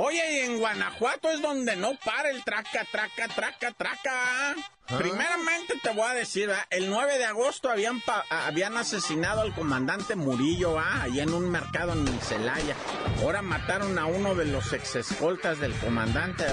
Oye, 0.00 0.22
y 0.36 0.38
en 0.46 0.58
Guanajuato 0.60 1.28
es 1.30 1.42
donde 1.42 1.74
no 1.74 1.92
para 2.04 2.30
el 2.30 2.44
traca, 2.44 2.84
traca, 2.92 3.26
traca, 3.34 3.72
traca. 3.72 4.54
Primeramente 4.96 5.74
te 5.82 5.90
voy 5.90 6.08
a 6.08 6.14
decir, 6.14 6.48
¿va? 6.48 6.66
el 6.70 6.88
9 6.88 7.18
de 7.18 7.24
agosto 7.24 7.68
habían, 7.68 8.00
pa- 8.00 8.24
habían 8.30 8.76
asesinado 8.76 9.40
al 9.42 9.52
comandante 9.54 10.14
Murillo, 10.14 10.74
¿va? 10.74 11.02
allá 11.02 11.24
en 11.24 11.34
un 11.34 11.50
mercado 11.50 11.92
en 11.94 12.06
Celaya. 12.20 12.76
Ahora 13.20 13.42
mataron 13.42 13.98
a 13.98 14.06
uno 14.06 14.34
de 14.36 14.44
los 14.44 14.72
ex 14.72 14.94
escoltas 14.96 15.58
del 15.58 15.72
comandante. 15.74 16.44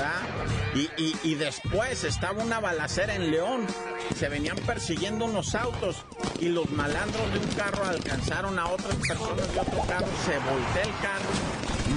Y, 0.74 0.90
y, 0.98 1.16
y 1.24 1.36
después 1.36 2.04
estaba 2.04 2.42
una 2.44 2.60
balacera 2.60 3.14
en 3.16 3.30
León. 3.30 3.68
Se 4.18 4.28
venían 4.28 4.58
persiguiendo 4.58 5.26
unos 5.26 5.54
autos 5.54 6.04
y 6.40 6.50
los 6.50 6.68
malandros 6.72 7.32
de 7.32 7.40
un 7.40 7.52
carro 7.54 7.86
alcanzaron 7.86 8.58
a 8.58 8.68
otras 8.70 8.96
personas 8.96 9.54
de 9.54 9.60
otro 9.60 9.82
carro, 9.88 10.08
se 10.26 10.38
voltea 10.40 10.84
el 10.84 11.02
carro 11.02 11.30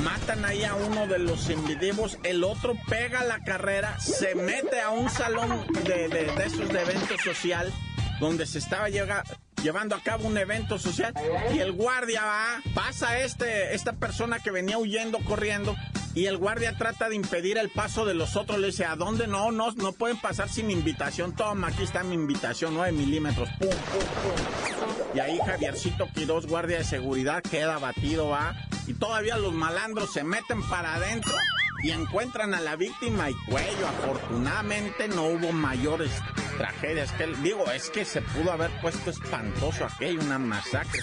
matan 0.03 0.45
ahí 0.45 0.65
a 0.65 0.75
uno 0.75 1.07
de 1.07 1.19
los 1.19 1.51
individuos, 1.51 2.19
el 2.23 2.45
otro 2.45 2.75
pega 2.89 3.25
la 3.25 3.41
carrera, 3.45 3.99
se 4.01 4.35
mete 4.35 4.81
a 4.81 4.91
un 4.91 5.09
salón 5.11 5.67
de, 5.85 6.09
de- 6.09 6.33
de 6.33 6.45
esos 6.45 6.69
de 6.69 6.81
evento 6.83 7.15
social 7.23 7.73
donde 8.21 8.47
se 8.47 8.59
estaba 8.59 8.89
llevando 8.89 9.95
a 9.95 10.03
cabo 10.03 10.27
un 10.27 10.37
evento 10.39 10.79
social 10.79 11.15
y 11.55 11.59
el 11.61 11.71
guardia 11.73 12.25
va, 12.25 12.63
pasa 12.75 13.19
este, 13.21 13.75
esta 13.75 13.93
persona 13.93 14.41
que 14.41 14.51
venía 14.51 14.77
huyendo, 14.79 15.19
corriendo. 15.21 15.77
Y 16.15 16.27
el 16.27 16.37
guardia 16.37 16.77
trata 16.77 17.09
de 17.09 17.15
impedir 17.15 17.59
el 17.59 17.69
paso 17.71 18.05
de 18.05 18.15
los 18.15 18.35
otros. 18.35 18.59
Le 18.59 18.69
dice, 18.69 18.85
¿a 18.85 18.97
dónde? 18.97 19.29
No, 19.29 19.53
no, 19.53 19.71
no 19.73 19.93
pueden 19.93 20.17
pasar 20.17 20.49
sin 20.49 20.69
invitación. 20.69 21.37
Toma, 21.37 21.69
aquí 21.69 21.85
está 21.85 22.03
mi 22.03 22.15
invitación, 22.17 22.75
9 22.75 22.91
milímetros. 22.91 23.49
Pum. 23.61 23.69
Y 25.15 25.21
ahí 25.21 25.39
Javiercito 25.39 26.09
Quirós, 26.13 26.47
guardia 26.47 26.79
de 26.79 26.85
seguridad, 26.85 27.41
queda 27.43 27.77
abatido, 27.77 28.31
va. 28.31 28.57
Y 28.89 28.95
todavía 28.95 29.37
los 29.37 29.53
malandros 29.53 30.13
se 30.15 30.25
meten 30.25 30.63
para 30.63 30.95
adentro 30.95 31.35
y 31.83 31.91
encuentran 31.91 32.55
a 32.55 32.61
la 32.61 32.75
víctima 32.75 33.29
y 33.29 33.35
cuello. 33.35 33.87
Afortunadamente 33.87 35.09
no 35.09 35.27
hubo 35.27 35.53
mayores 35.53 36.11
tragedias. 36.57 37.13
Que, 37.13 37.27
digo, 37.43 37.71
es 37.71 37.91
que 37.91 38.07
se 38.07 38.23
pudo 38.23 38.51
haber 38.51 38.71
puesto 38.81 39.11
espantoso 39.11 39.85
aquello, 39.85 40.21
una 40.23 40.39
masacre. 40.39 41.03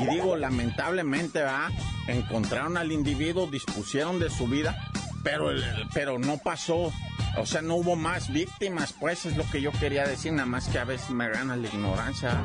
Y 0.00 0.06
digo, 0.06 0.36
lamentablemente, 0.36 1.42
va, 1.42 1.70
encontraron 2.06 2.78
al 2.78 2.90
individuo, 2.92 3.46
dispusieron 3.46 4.18
de 4.18 4.30
su 4.30 4.48
vida, 4.48 4.90
pero, 5.22 5.50
pero 5.92 6.18
no 6.18 6.38
pasó. 6.38 6.90
O 7.36 7.44
sea, 7.44 7.60
no 7.60 7.74
hubo 7.74 7.94
más 7.94 8.32
víctimas, 8.32 8.94
pues 8.98 9.26
es 9.26 9.36
lo 9.36 9.48
que 9.50 9.60
yo 9.60 9.70
quería 9.72 10.04
decir, 10.04 10.32
nada 10.32 10.46
más 10.46 10.68
que 10.68 10.78
a 10.78 10.84
veces 10.84 11.10
me 11.10 11.28
gana 11.28 11.56
la 11.56 11.68
ignorancia. 11.68 12.40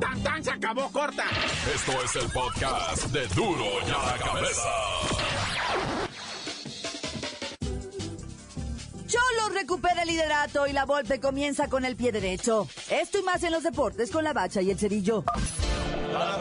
¡Tan, 0.00 0.22
tan! 0.22 0.44
Se 0.44 0.50
acabó, 0.50 0.90
corta. 0.92 1.24
Esto 1.74 1.92
es 2.02 2.16
el 2.16 2.30
podcast 2.30 3.06
de 3.06 3.26
Duro 3.28 3.64
y 3.86 3.90
a 3.90 4.12
la 4.12 4.18
Cabeza. 4.18 4.68
Cholos 9.06 9.54
recupera 9.54 10.02
el 10.02 10.08
liderato 10.08 10.66
y 10.66 10.72
la 10.72 10.84
Volpe 10.84 11.18
comienza 11.18 11.68
con 11.68 11.84
el 11.84 11.96
pie 11.96 12.12
derecho. 12.12 12.68
Esto 12.90 13.18
y 13.18 13.22
más 13.22 13.42
en 13.42 13.52
los 13.52 13.62
deportes 13.62 14.10
con 14.10 14.22
la 14.22 14.32
bacha 14.32 14.60
y 14.60 14.70
el 14.70 14.78
cerillo. 14.78 15.24
¡La 16.12 16.36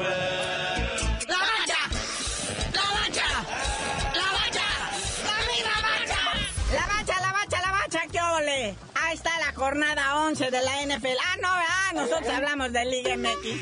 jornada 9.58 10.28
11 10.28 10.52
de 10.52 10.62
la 10.62 10.84
NFL. 10.86 11.18
Ah, 11.20 11.36
no, 11.42 11.50
ah, 11.50 11.92
nosotros 11.96 12.30
hablamos 12.30 12.72
de 12.72 12.86
Liga 12.86 13.18
MX. 13.18 13.62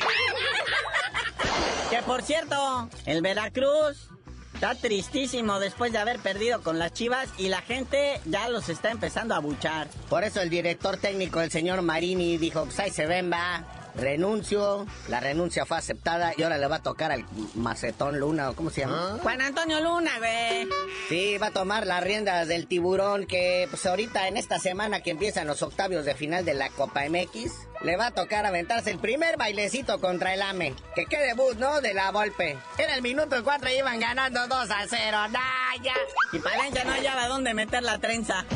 Que 1.89 2.01
por 2.05 2.21
cierto, 2.21 2.89
el 3.05 3.21
Veracruz 3.21 4.10
está 4.53 4.75
tristísimo 4.75 5.60
después 5.60 5.93
de 5.93 5.97
haber 5.97 6.19
perdido 6.19 6.62
con 6.62 6.79
las 6.79 6.91
Chivas 6.91 7.29
y 7.38 7.47
la 7.47 7.62
gente 7.62 8.19
ya 8.25 8.49
los 8.49 8.67
está 8.67 8.91
empezando 8.91 9.36
a 9.36 9.39
buchar. 9.39 9.88
Por 10.10 10.25
eso 10.25 10.41
el 10.41 10.49
director 10.49 10.97
técnico, 10.97 11.39
el 11.39 11.51
señor 11.51 11.81
Marini, 11.81 12.38
dijo, 12.38 12.65
pues 12.65 12.93
se 12.93 13.05
ven, 13.05 13.31
va, 13.31 13.63
renuncio. 13.97 14.86
La 15.08 15.19
renuncia 15.19 15.65
fue 15.65 15.77
aceptada 15.77 16.34
y 16.38 16.43
ahora 16.43 16.58
le 16.58 16.67
va 16.67 16.77
a 16.77 16.84
tocar 16.84 17.12
al 17.12 17.25
Macetón 17.55 18.19
Luna, 18.19 18.49
¿o 18.49 18.55
cómo 18.55 18.69
se 18.69 18.81
llama? 18.81 19.17
Juan 19.21 19.41
Antonio 19.41 19.79
Luna, 19.81 20.12
güey. 20.17 20.67
Sí, 21.10 21.38
va 21.38 21.47
a 21.47 21.51
tomar 21.51 21.86
las 21.86 22.03
riendas 22.03 22.47
del 22.47 22.67
tiburón 22.67 23.25
que 23.25 23.67
pues 23.69 23.86
ahorita 23.86 24.27
en 24.27 24.38
esta 24.38 24.60
semana 24.60 25.01
que 25.01 25.12
empiezan 25.12 25.47
los 25.47 25.62
octavios 25.62 26.05
de 26.05 26.15
final 26.15 26.45
de 26.45 26.53
la 26.53 26.69
Copa 26.69 27.03
MX, 27.10 27.51
le 27.81 27.97
va 27.97 28.08
a 28.08 28.12
tocar 28.12 28.45
aventarse 28.45 28.91
el 28.91 28.99
primer 28.99 29.38
bailecito 29.38 29.99
contra 29.99 30.34
el 30.34 30.41
AME. 30.41 30.73
Que 30.95 31.05
qué 31.05 31.19
debut, 31.19 31.55
¿no? 31.58 31.81
De 31.81 31.93
la 31.93 32.12
Volpe. 32.12 32.58
Era 32.77 32.95
el 32.95 33.01
minuto 33.01 33.43
4 33.43 33.69
y 33.69 33.77
iban 33.77 33.99
ganando 33.99 34.47
2 34.47 34.71
a 34.71 34.86
0. 34.88 35.17
¡Nah, 35.29 35.84
ya! 35.84 35.93
Y 36.31 36.39
Palencia 36.39 36.84
no 36.84 36.91
hallaba 36.91 37.27
dónde 37.27 37.53
meter 37.53 37.84
la 37.84 37.99
trenza. 37.99 38.45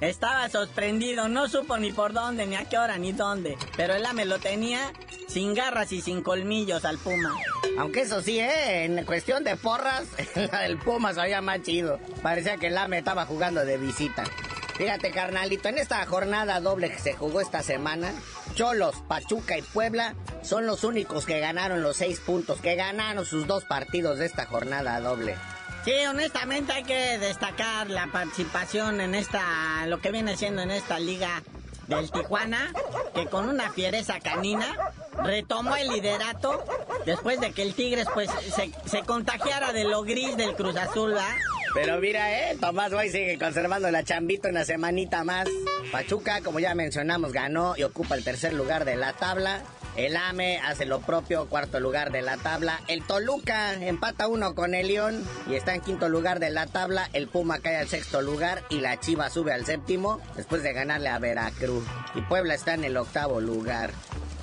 Estaba 0.00 0.48
sorprendido, 0.48 1.28
no 1.28 1.48
supo 1.48 1.76
ni 1.76 1.92
por 1.92 2.12
dónde, 2.12 2.46
ni 2.46 2.54
a 2.54 2.64
qué 2.64 2.78
hora, 2.78 2.98
ni 2.98 3.12
dónde. 3.12 3.58
Pero 3.76 3.94
el 3.94 4.06
AME 4.06 4.26
lo 4.26 4.38
tenía 4.38 4.92
sin 5.26 5.54
garras 5.54 5.90
y 5.92 6.00
sin 6.00 6.22
colmillos 6.22 6.84
al 6.84 6.98
Puma. 6.98 7.34
Aunque 7.78 8.02
eso 8.02 8.22
sí, 8.22 8.38
¿eh? 8.38 8.84
En 8.84 9.04
cuestión 9.04 9.42
de 9.42 9.56
porras, 9.56 10.04
la 10.52 10.60
del 10.60 10.78
Puma 10.78 11.14
sabía 11.14 11.40
más 11.40 11.62
chido. 11.62 11.98
Parecía 12.22 12.58
que 12.58 12.68
el 12.68 12.78
AME 12.78 12.98
estaba 12.98 13.26
jugando 13.26 13.64
de 13.64 13.76
visita. 13.76 14.24
Fíjate, 14.76 15.10
carnalito, 15.10 15.68
en 15.68 15.78
esta 15.78 16.06
jornada 16.06 16.60
doble 16.60 16.90
que 16.90 17.00
se 17.00 17.14
jugó 17.14 17.40
esta 17.40 17.64
semana, 17.64 18.12
Cholos, 18.54 18.94
Pachuca 19.08 19.58
y 19.58 19.62
Puebla 19.62 20.14
son 20.42 20.66
los 20.66 20.84
únicos 20.84 21.26
que 21.26 21.40
ganaron 21.40 21.82
los 21.82 21.96
seis 21.96 22.20
puntos, 22.20 22.60
que 22.60 22.76
ganaron 22.76 23.26
sus 23.26 23.48
dos 23.48 23.64
partidos 23.64 24.20
de 24.20 24.26
esta 24.26 24.46
jornada 24.46 25.00
doble. 25.00 25.34
Sí, 25.88 25.94
honestamente 26.06 26.70
hay 26.70 26.82
que 26.82 27.16
destacar 27.16 27.88
la 27.88 28.08
participación 28.08 29.00
en 29.00 29.14
esta, 29.14 29.86
lo 29.86 30.02
que 30.02 30.12
viene 30.12 30.36
siendo 30.36 30.60
en 30.60 30.70
esta 30.70 30.98
liga 30.98 31.42
del 31.86 32.10
Tijuana, 32.10 32.74
que 33.14 33.24
con 33.24 33.48
una 33.48 33.70
fiereza 33.70 34.20
canina 34.20 34.76
retomó 35.24 35.76
el 35.76 35.88
liderato 35.88 36.62
después 37.06 37.40
de 37.40 37.52
que 37.52 37.62
el 37.62 37.72
Tigres 37.72 38.06
pues 38.12 38.28
se, 38.54 38.70
se 38.84 39.02
contagiara 39.04 39.72
de 39.72 39.84
lo 39.84 40.02
gris 40.02 40.36
del 40.36 40.54
Cruz 40.56 40.76
Azul. 40.76 41.16
Pero 41.80 42.00
mira, 42.00 42.50
eh, 42.50 42.56
Tomás 42.60 42.90
Boy 42.90 43.08
sigue 43.08 43.38
conservando 43.38 43.88
la 43.92 44.02
chambita 44.02 44.48
una 44.48 44.64
semanita 44.64 45.22
más. 45.22 45.48
Pachuca, 45.92 46.40
como 46.40 46.58
ya 46.58 46.74
mencionamos, 46.74 47.32
ganó 47.32 47.76
y 47.76 47.84
ocupa 47.84 48.16
el 48.16 48.24
tercer 48.24 48.52
lugar 48.52 48.84
de 48.84 48.96
la 48.96 49.12
tabla. 49.12 49.62
El 49.94 50.16
AME 50.16 50.58
hace 50.58 50.86
lo 50.86 51.00
propio, 51.00 51.48
cuarto 51.48 51.78
lugar 51.78 52.10
de 52.10 52.20
la 52.20 52.36
tabla. 52.36 52.80
El 52.88 53.04
Toluca 53.04 53.74
empata 53.74 54.26
uno 54.26 54.56
con 54.56 54.74
el 54.74 54.88
León 54.88 55.24
y 55.48 55.54
está 55.54 55.72
en 55.72 55.80
quinto 55.80 56.08
lugar 56.08 56.40
de 56.40 56.50
la 56.50 56.66
tabla. 56.66 57.08
El 57.12 57.28
Puma 57.28 57.60
cae 57.60 57.76
al 57.76 57.86
sexto 57.86 58.22
lugar 58.22 58.64
y 58.70 58.80
la 58.80 58.98
Chiva 58.98 59.30
sube 59.30 59.52
al 59.52 59.64
séptimo 59.64 60.20
después 60.34 60.64
de 60.64 60.72
ganarle 60.72 61.10
a 61.10 61.20
Veracruz. 61.20 61.84
Y 62.16 62.22
Puebla 62.22 62.54
está 62.54 62.74
en 62.74 62.82
el 62.82 62.96
octavo 62.96 63.40
lugar. 63.40 63.92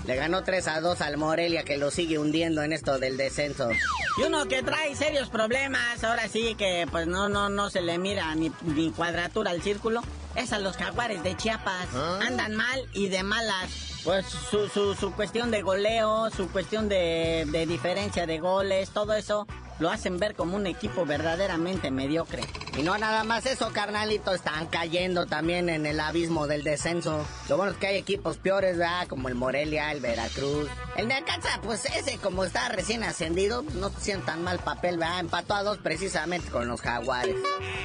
Le 0.06 0.16
ganó 0.16 0.44
3 0.44 0.68
a 0.68 0.82
2 0.82 1.02
al 1.02 1.18
Morelia 1.18 1.64
que 1.64 1.78
lo 1.78 1.90
sigue 1.90 2.20
hundiendo 2.20 2.62
en 2.62 2.74
esto 2.74 3.00
del 3.00 3.18
descenso. 3.18 3.70
Y 4.18 4.24
uno 4.24 4.46
que 4.46 4.62
trae 4.62 4.96
serios 4.96 5.30
problemas, 5.30 6.04
ahora 6.04 6.28
sí 6.28 6.56
que 6.56 6.88
pues 6.92 7.08
no 7.08 7.28
no 7.28 7.50
no 7.50 7.70
se 7.70 7.82
le 7.82 7.98
mira 7.98 8.34
ni, 8.36 8.52
ni 8.62 8.92
cuadratura 8.92 9.52
al 9.52 9.62
círculo, 9.62 10.02
es 10.36 10.54
a 10.54 10.60
los 10.60 10.78
jaguares 10.78 11.24
de 11.24 11.36
Chiapas. 11.36 11.88
Andan 12.22 12.56
mal 12.56 12.82
y 12.94 13.08
de 13.10 13.24
malas. 13.24 14.02
Pues 14.04 14.28
su, 14.28 14.70
su, 14.70 14.94
su 14.94 15.12
cuestión 15.14 15.50
de 15.50 15.64
goleo, 15.64 16.30
su 16.30 16.50
cuestión 16.50 16.88
de, 16.88 17.48
de 17.48 17.66
diferencia 17.66 18.28
de 18.28 18.38
goles, 18.38 18.92
todo 18.92 19.14
eso 19.14 19.48
lo 19.80 19.90
hacen 19.90 20.20
ver 20.20 20.36
como 20.36 20.56
un 20.56 20.68
equipo 20.68 21.06
verdaderamente 21.06 21.92
mediocre. 21.92 22.44
Y 22.78 22.84
no 22.84 22.98
nada 22.98 23.24
más 23.24 23.46
eso, 23.46 23.72
carnalito, 23.72 24.34
están 24.34 24.68
cayendo 24.68 25.26
también 25.26 25.70
en 25.70 25.86
el 25.86 26.00
abismo 26.00 26.48
del 26.48 26.64
descenso. 26.64 27.26
Lo 27.48 27.58
bueno 27.58 27.72
es 27.72 27.78
que 27.78 27.88
hay 27.88 27.98
equipos 27.98 28.38
peores, 28.38 28.78
¿verdad? 28.78 29.08
Como 29.08 29.30
el 29.30 29.36
Morelia, 29.36 29.92
el 29.92 30.02
Veracruz. 30.02 30.68
El 30.98 31.08
Necaxa, 31.08 31.62
pues 31.64 31.86
ese 31.86 32.18
como 32.18 32.44
está 32.44 32.70
recién 32.70 33.04
ascendido, 33.04 33.64
no 33.76 33.90
siente 34.00 34.26
tan 34.26 34.44
mal 34.44 34.60
papel, 34.60 34.98
¿verdad? 34.98 35.20
Empató 35.20 35.56
a 35.56 35.64
dos 35.64 35.78
precisamente 35.78 36.50
con 36.50 36.68
los 36.68 36.82
Jaguares. 36.82 37.36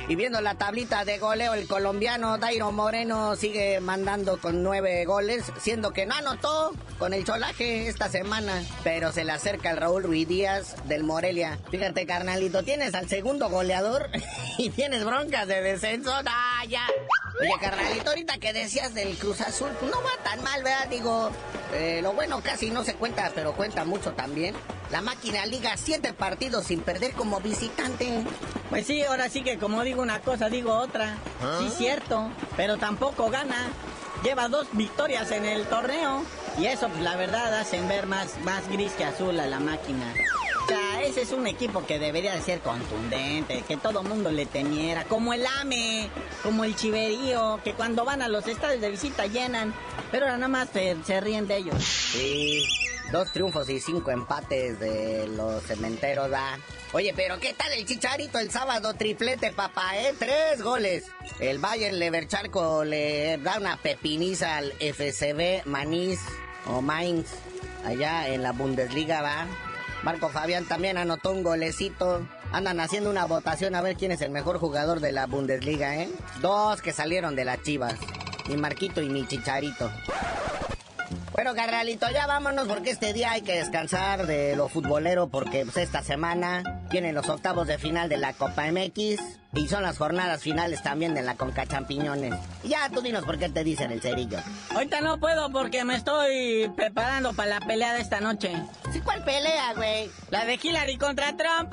Y 0.08 0.16
viendo 0.16 0.40
la 0.40 0.54
tablita 0.54 1.04
de 1.04 1.18
goleo, 1.18 1.54
el 1.54 1.68
colombiano 1.68 2.38
Dairo 2.38 2.72
Moreno 2.72 3.36
sigue 3.36 3.80
mandando 3.80 4.40
con 4.40 4.62
nueve 4.62 5.04
goles, 5.04 5.44
siendo 5.60 5.92
que 5.92 6.06
no 6.06 6.14
anotó 6.14 6.72
con 6.98 7.14
el 7.14 7.24
cholaje 7.24 7.88
esta 7.88 8.08
semana, 8.08 8.62
pero 8.82 9.12
se 9.12 9.24
le 9.24 9.32
acerca 9.32 9.70
el 9.70 9.76
Raúl 9.76 10.04
Ruiz 10.04 10.26
Díaz 10.26 10.76
del 10.86 11.04
Morelia. 11.04 11.58
Fíjate, 11.80 12.04
carnalito, 12.04 12.62
tienes 12.62 12.94
al 12.94 13.08
segundo 13.08 13.48
goleador 13.48 14.10
y 14.58 14.68
tienes 14.68 15.02
broncas 15.02 15.48
de 15.48 15.62
descenso. 15.62 16.12
¡Ah, 16.26 16.62
ya! 16.68 16.86
Oye, 17.40 17.52
carnalito, 17.58 18.10
ahorita 18.10 18.36
que 18.36 18.52
decías 18.52 18.92
del 18.92 19.16
Cruz 19.16 19.40
Azul, 19.40 19.70
pues 19.80 19.90
no 19.90 19.96
va 20.02 20.10
tan 20.22 20.42
mal, 20.42 20.62
¿verdad? 20.62 20.88
Digo, 20.90 21.30
eh, 21.72 22.00
lo 22.02 22.12
bueno 22.12 22.42
casi 22.42 22.68
no 22.68 22.84
se 22.84 22.96
cuenta, 22.96 23.32
pero 23.34 23.54
cuenta 23.54 23.86
mucho 23.86 24.12
también. 24.12 24.54
La 24.90 25.00
máquina 25.00 25.46
liga 25.46 25.74
siete 25.78 26.12
partidos 26.12 26.66
sin 26.66 26.82
perder 26.82 27.12
como 27.12 27.40
visitante. 27.40 28.24
Pues 28.68 28.86
sí, 28.86 29.02
ahora 29.02 29.30
sí 29.30 29.42
que 29.42 29.56
como 29.56 29.82
digo 29.82 30.02
una 30.02 30.20
cosa, 30.20 30.50
digo 30.50 30.74
otra. 30.74 31.16
Sí, 31.60 31.70
cierto, 31.78 32.30
pero 32.58 32.76
tampoco 32.76 33.30
gana. 33.30 33.70
Lleva 34.22 34.48
dos 34.48 34.66
victorias 34.72 35.30
en 35.30 35.46
el 35.46 35.64
torneo. 35.64 36.24
Y 36.58 36.66
eso, 36.66 36.90
pues 36.90 37.00
la 37.00 37.16
verdad, 37.16 37.58
hacen 37.58 37.88
ver 37.88 38.06
más, 38.06 38.38
más 38.44 38.68
gris 38.68 38.92
que 38.92 39.04
azul 39.04 39.40
a 39.40 39.46
la 39.46 39.60
máquina. 39.60 40.12
Ese 41.02 41.22
es 41.22 41.32
un 41.32 41.46
equipo 41.46 41.84
que 41.86 41.98
debería 41.98 42.34
de 42.34 42.42
ser 42.42 42.60
contundente, 42.60 43.64
que 43.66 43.76
todo 43.76 44.02
mundo 44.02 44.30
le 44.30 44.46
temiera, 44.46 45.04
como 45.04 45.32
el 45.32 45.44
AME, 45.44 46.08
como 46.42 46.64
el 46.64 46.76
Chiverío, 46.76 47.60
que 47.64 47.74
cuando 47.74 48.04
van 48.04 48.22
a 48.22 48.28
los 48.28 48.46
estadios 48.46 48.80
de 48.80 48.90
visita 48.90 49.26
llenan, 49.26 49.74
pero 50.12 50.26
ahora 50.26 50.36
nada 50.36 50.48
más 50.48 50.68
se, 50.70 51.20
ríen 51.20 51.48
de 51.48 51.56
ellos. 51.56 51.82
Sí, 51.82 52.64
dos 53.10 53.32
triunfos 53.32 53.68
y 53.70 53.80
cinco 53.80 54.12
empates 54.12 54.78
de 54.78 55.26
los 55.28 55.62
cementeros, 55.64 56.30
¿verdad? 56.30 56.58
Oye, 56.92 57.12
pero 57.16 57.40
¿qué 57.40 57.54
tal 57.54 57.72
el 57.72 57.86
Chicharito 57.86 58.38
el 58.38 58.50
sábado? 58.50 58.94
Triplete, 58.94 59.52
papá, 59.52 59.98
¿eh? 59.98 60.14
Tres 60.18 60.62
goles. 60.62 61.06
El 61.40 61.58
Bayern 61.58 61.98
Levercharco 61.98 62.84
le 62.84 63.38
da 63.38 63.58
una 63.58 63.76
pepiniza 63.76 64.58
al 64.58 64.72
FCB 64.74 65.66
Manís 65.66 66.20
o 66.66 66.80
Mainz, 66.82 67.28
allá 67.84 68.28
en 68.28 68.42
la 68.42 68.52
Bundesliga, 68.52 69.22
¿va? 69.22 69.46
Marco 70.02 70.30
Fabián 70.30 70.64
también 70.64 70.96
anotó 70.96 71.32
un 71.32 71.42
golecito. 71.42 72.26
Andan 72.52 72.80
haciendo 72.80 73.10
una 73.10 73.26
votación 73.26 73.74
a 73.74 73.82
ver 73.82 73.96
quién 73.96 74.12
es 74.12 74.22
el 74.22 74.30
mejor 74.30 74.58
jugador 74.58 75.00
de 75.00 75.12
la 75.12 75.26
Bundesliga, 75.26 75.96
¿eh? 75.96 76.08
Dos 76.40 76.80
que 76.82 76.92
salieron 76.92 77.36
de 77.36 77.44
las 77.44 77.62
chivas. 77.62 77.94
Mi 78.48 78.56
Marquito 78.56 79.02
y 79.02 79.08
mi 79.08 79.26
Chicharito. 79.26 79.90
Bueno, 81.32 81.54
carnalito, 81.54 82.06
ya 82.10 82.26
vámonos 82.26 82.66
porque 82.66 82.90
este 82.90 83.12
día 83.12 83.32
hay 83.32 83.42
que 83.42 83.54
descansar 83.54 84.26
de 84.26 84.56
lo 84.56 84.68
futbolero 84.68 85.28
porque 85.28 85.64
pues, 85.64 85.76
esta 85.76 86.02
semana 86.02 86.79
tienen 86.90 87.14
los 87.14 87.28
octavos 87.28 87.66
de 87.66 87.78
final 87.78 88.08
de 88.08 88.18
la 88.18 88.32
Copa 88.34 88.70
MX 88.70 89.20
y 89.54 89.68
son 89.68 89.82
las 89.82 89.96
jornadas 89.96 90.42
finales 90.42 90.82
también 90.82 91.14
de 91.14 91.22
la 91.22 91.36
Conca 91.36 91.64
Champiñones. 91.64 92.34
Y 92.64 92.68
ya 92.68 92.90
tú 92.90 93.00
dinos 93.00 93.24
por 93.24 93.38
qué 93.38 93.48
te 93.48 93.64
dicen 93.64 93.92
el 93.92 94.02
cerillo. 94.02 94.38
Ahorita 94.74 95.00
no 95.00 95.18
puedo 95.18 95.50
porque 95.50 95.84
me 95.84 95.94
estoy 95.94 96.70
preparando 96.76 97.32
para 97.32 97.58
la 97.58 97.66
pelea 97.66 97.94
de 97.94 98.02
esta 98.02 98.20
noche. 98.20 98.52
¿Sí, 98.92 99.00
¿Cuál 99.00 99.24
pelea, 99.24 99.72
güey? 99.74 100.10
La 100.30 100.44
de 100.44 100.58
Hillary 100.60 100.98
contra 100.98 101.36
Trump. 101.36 101.72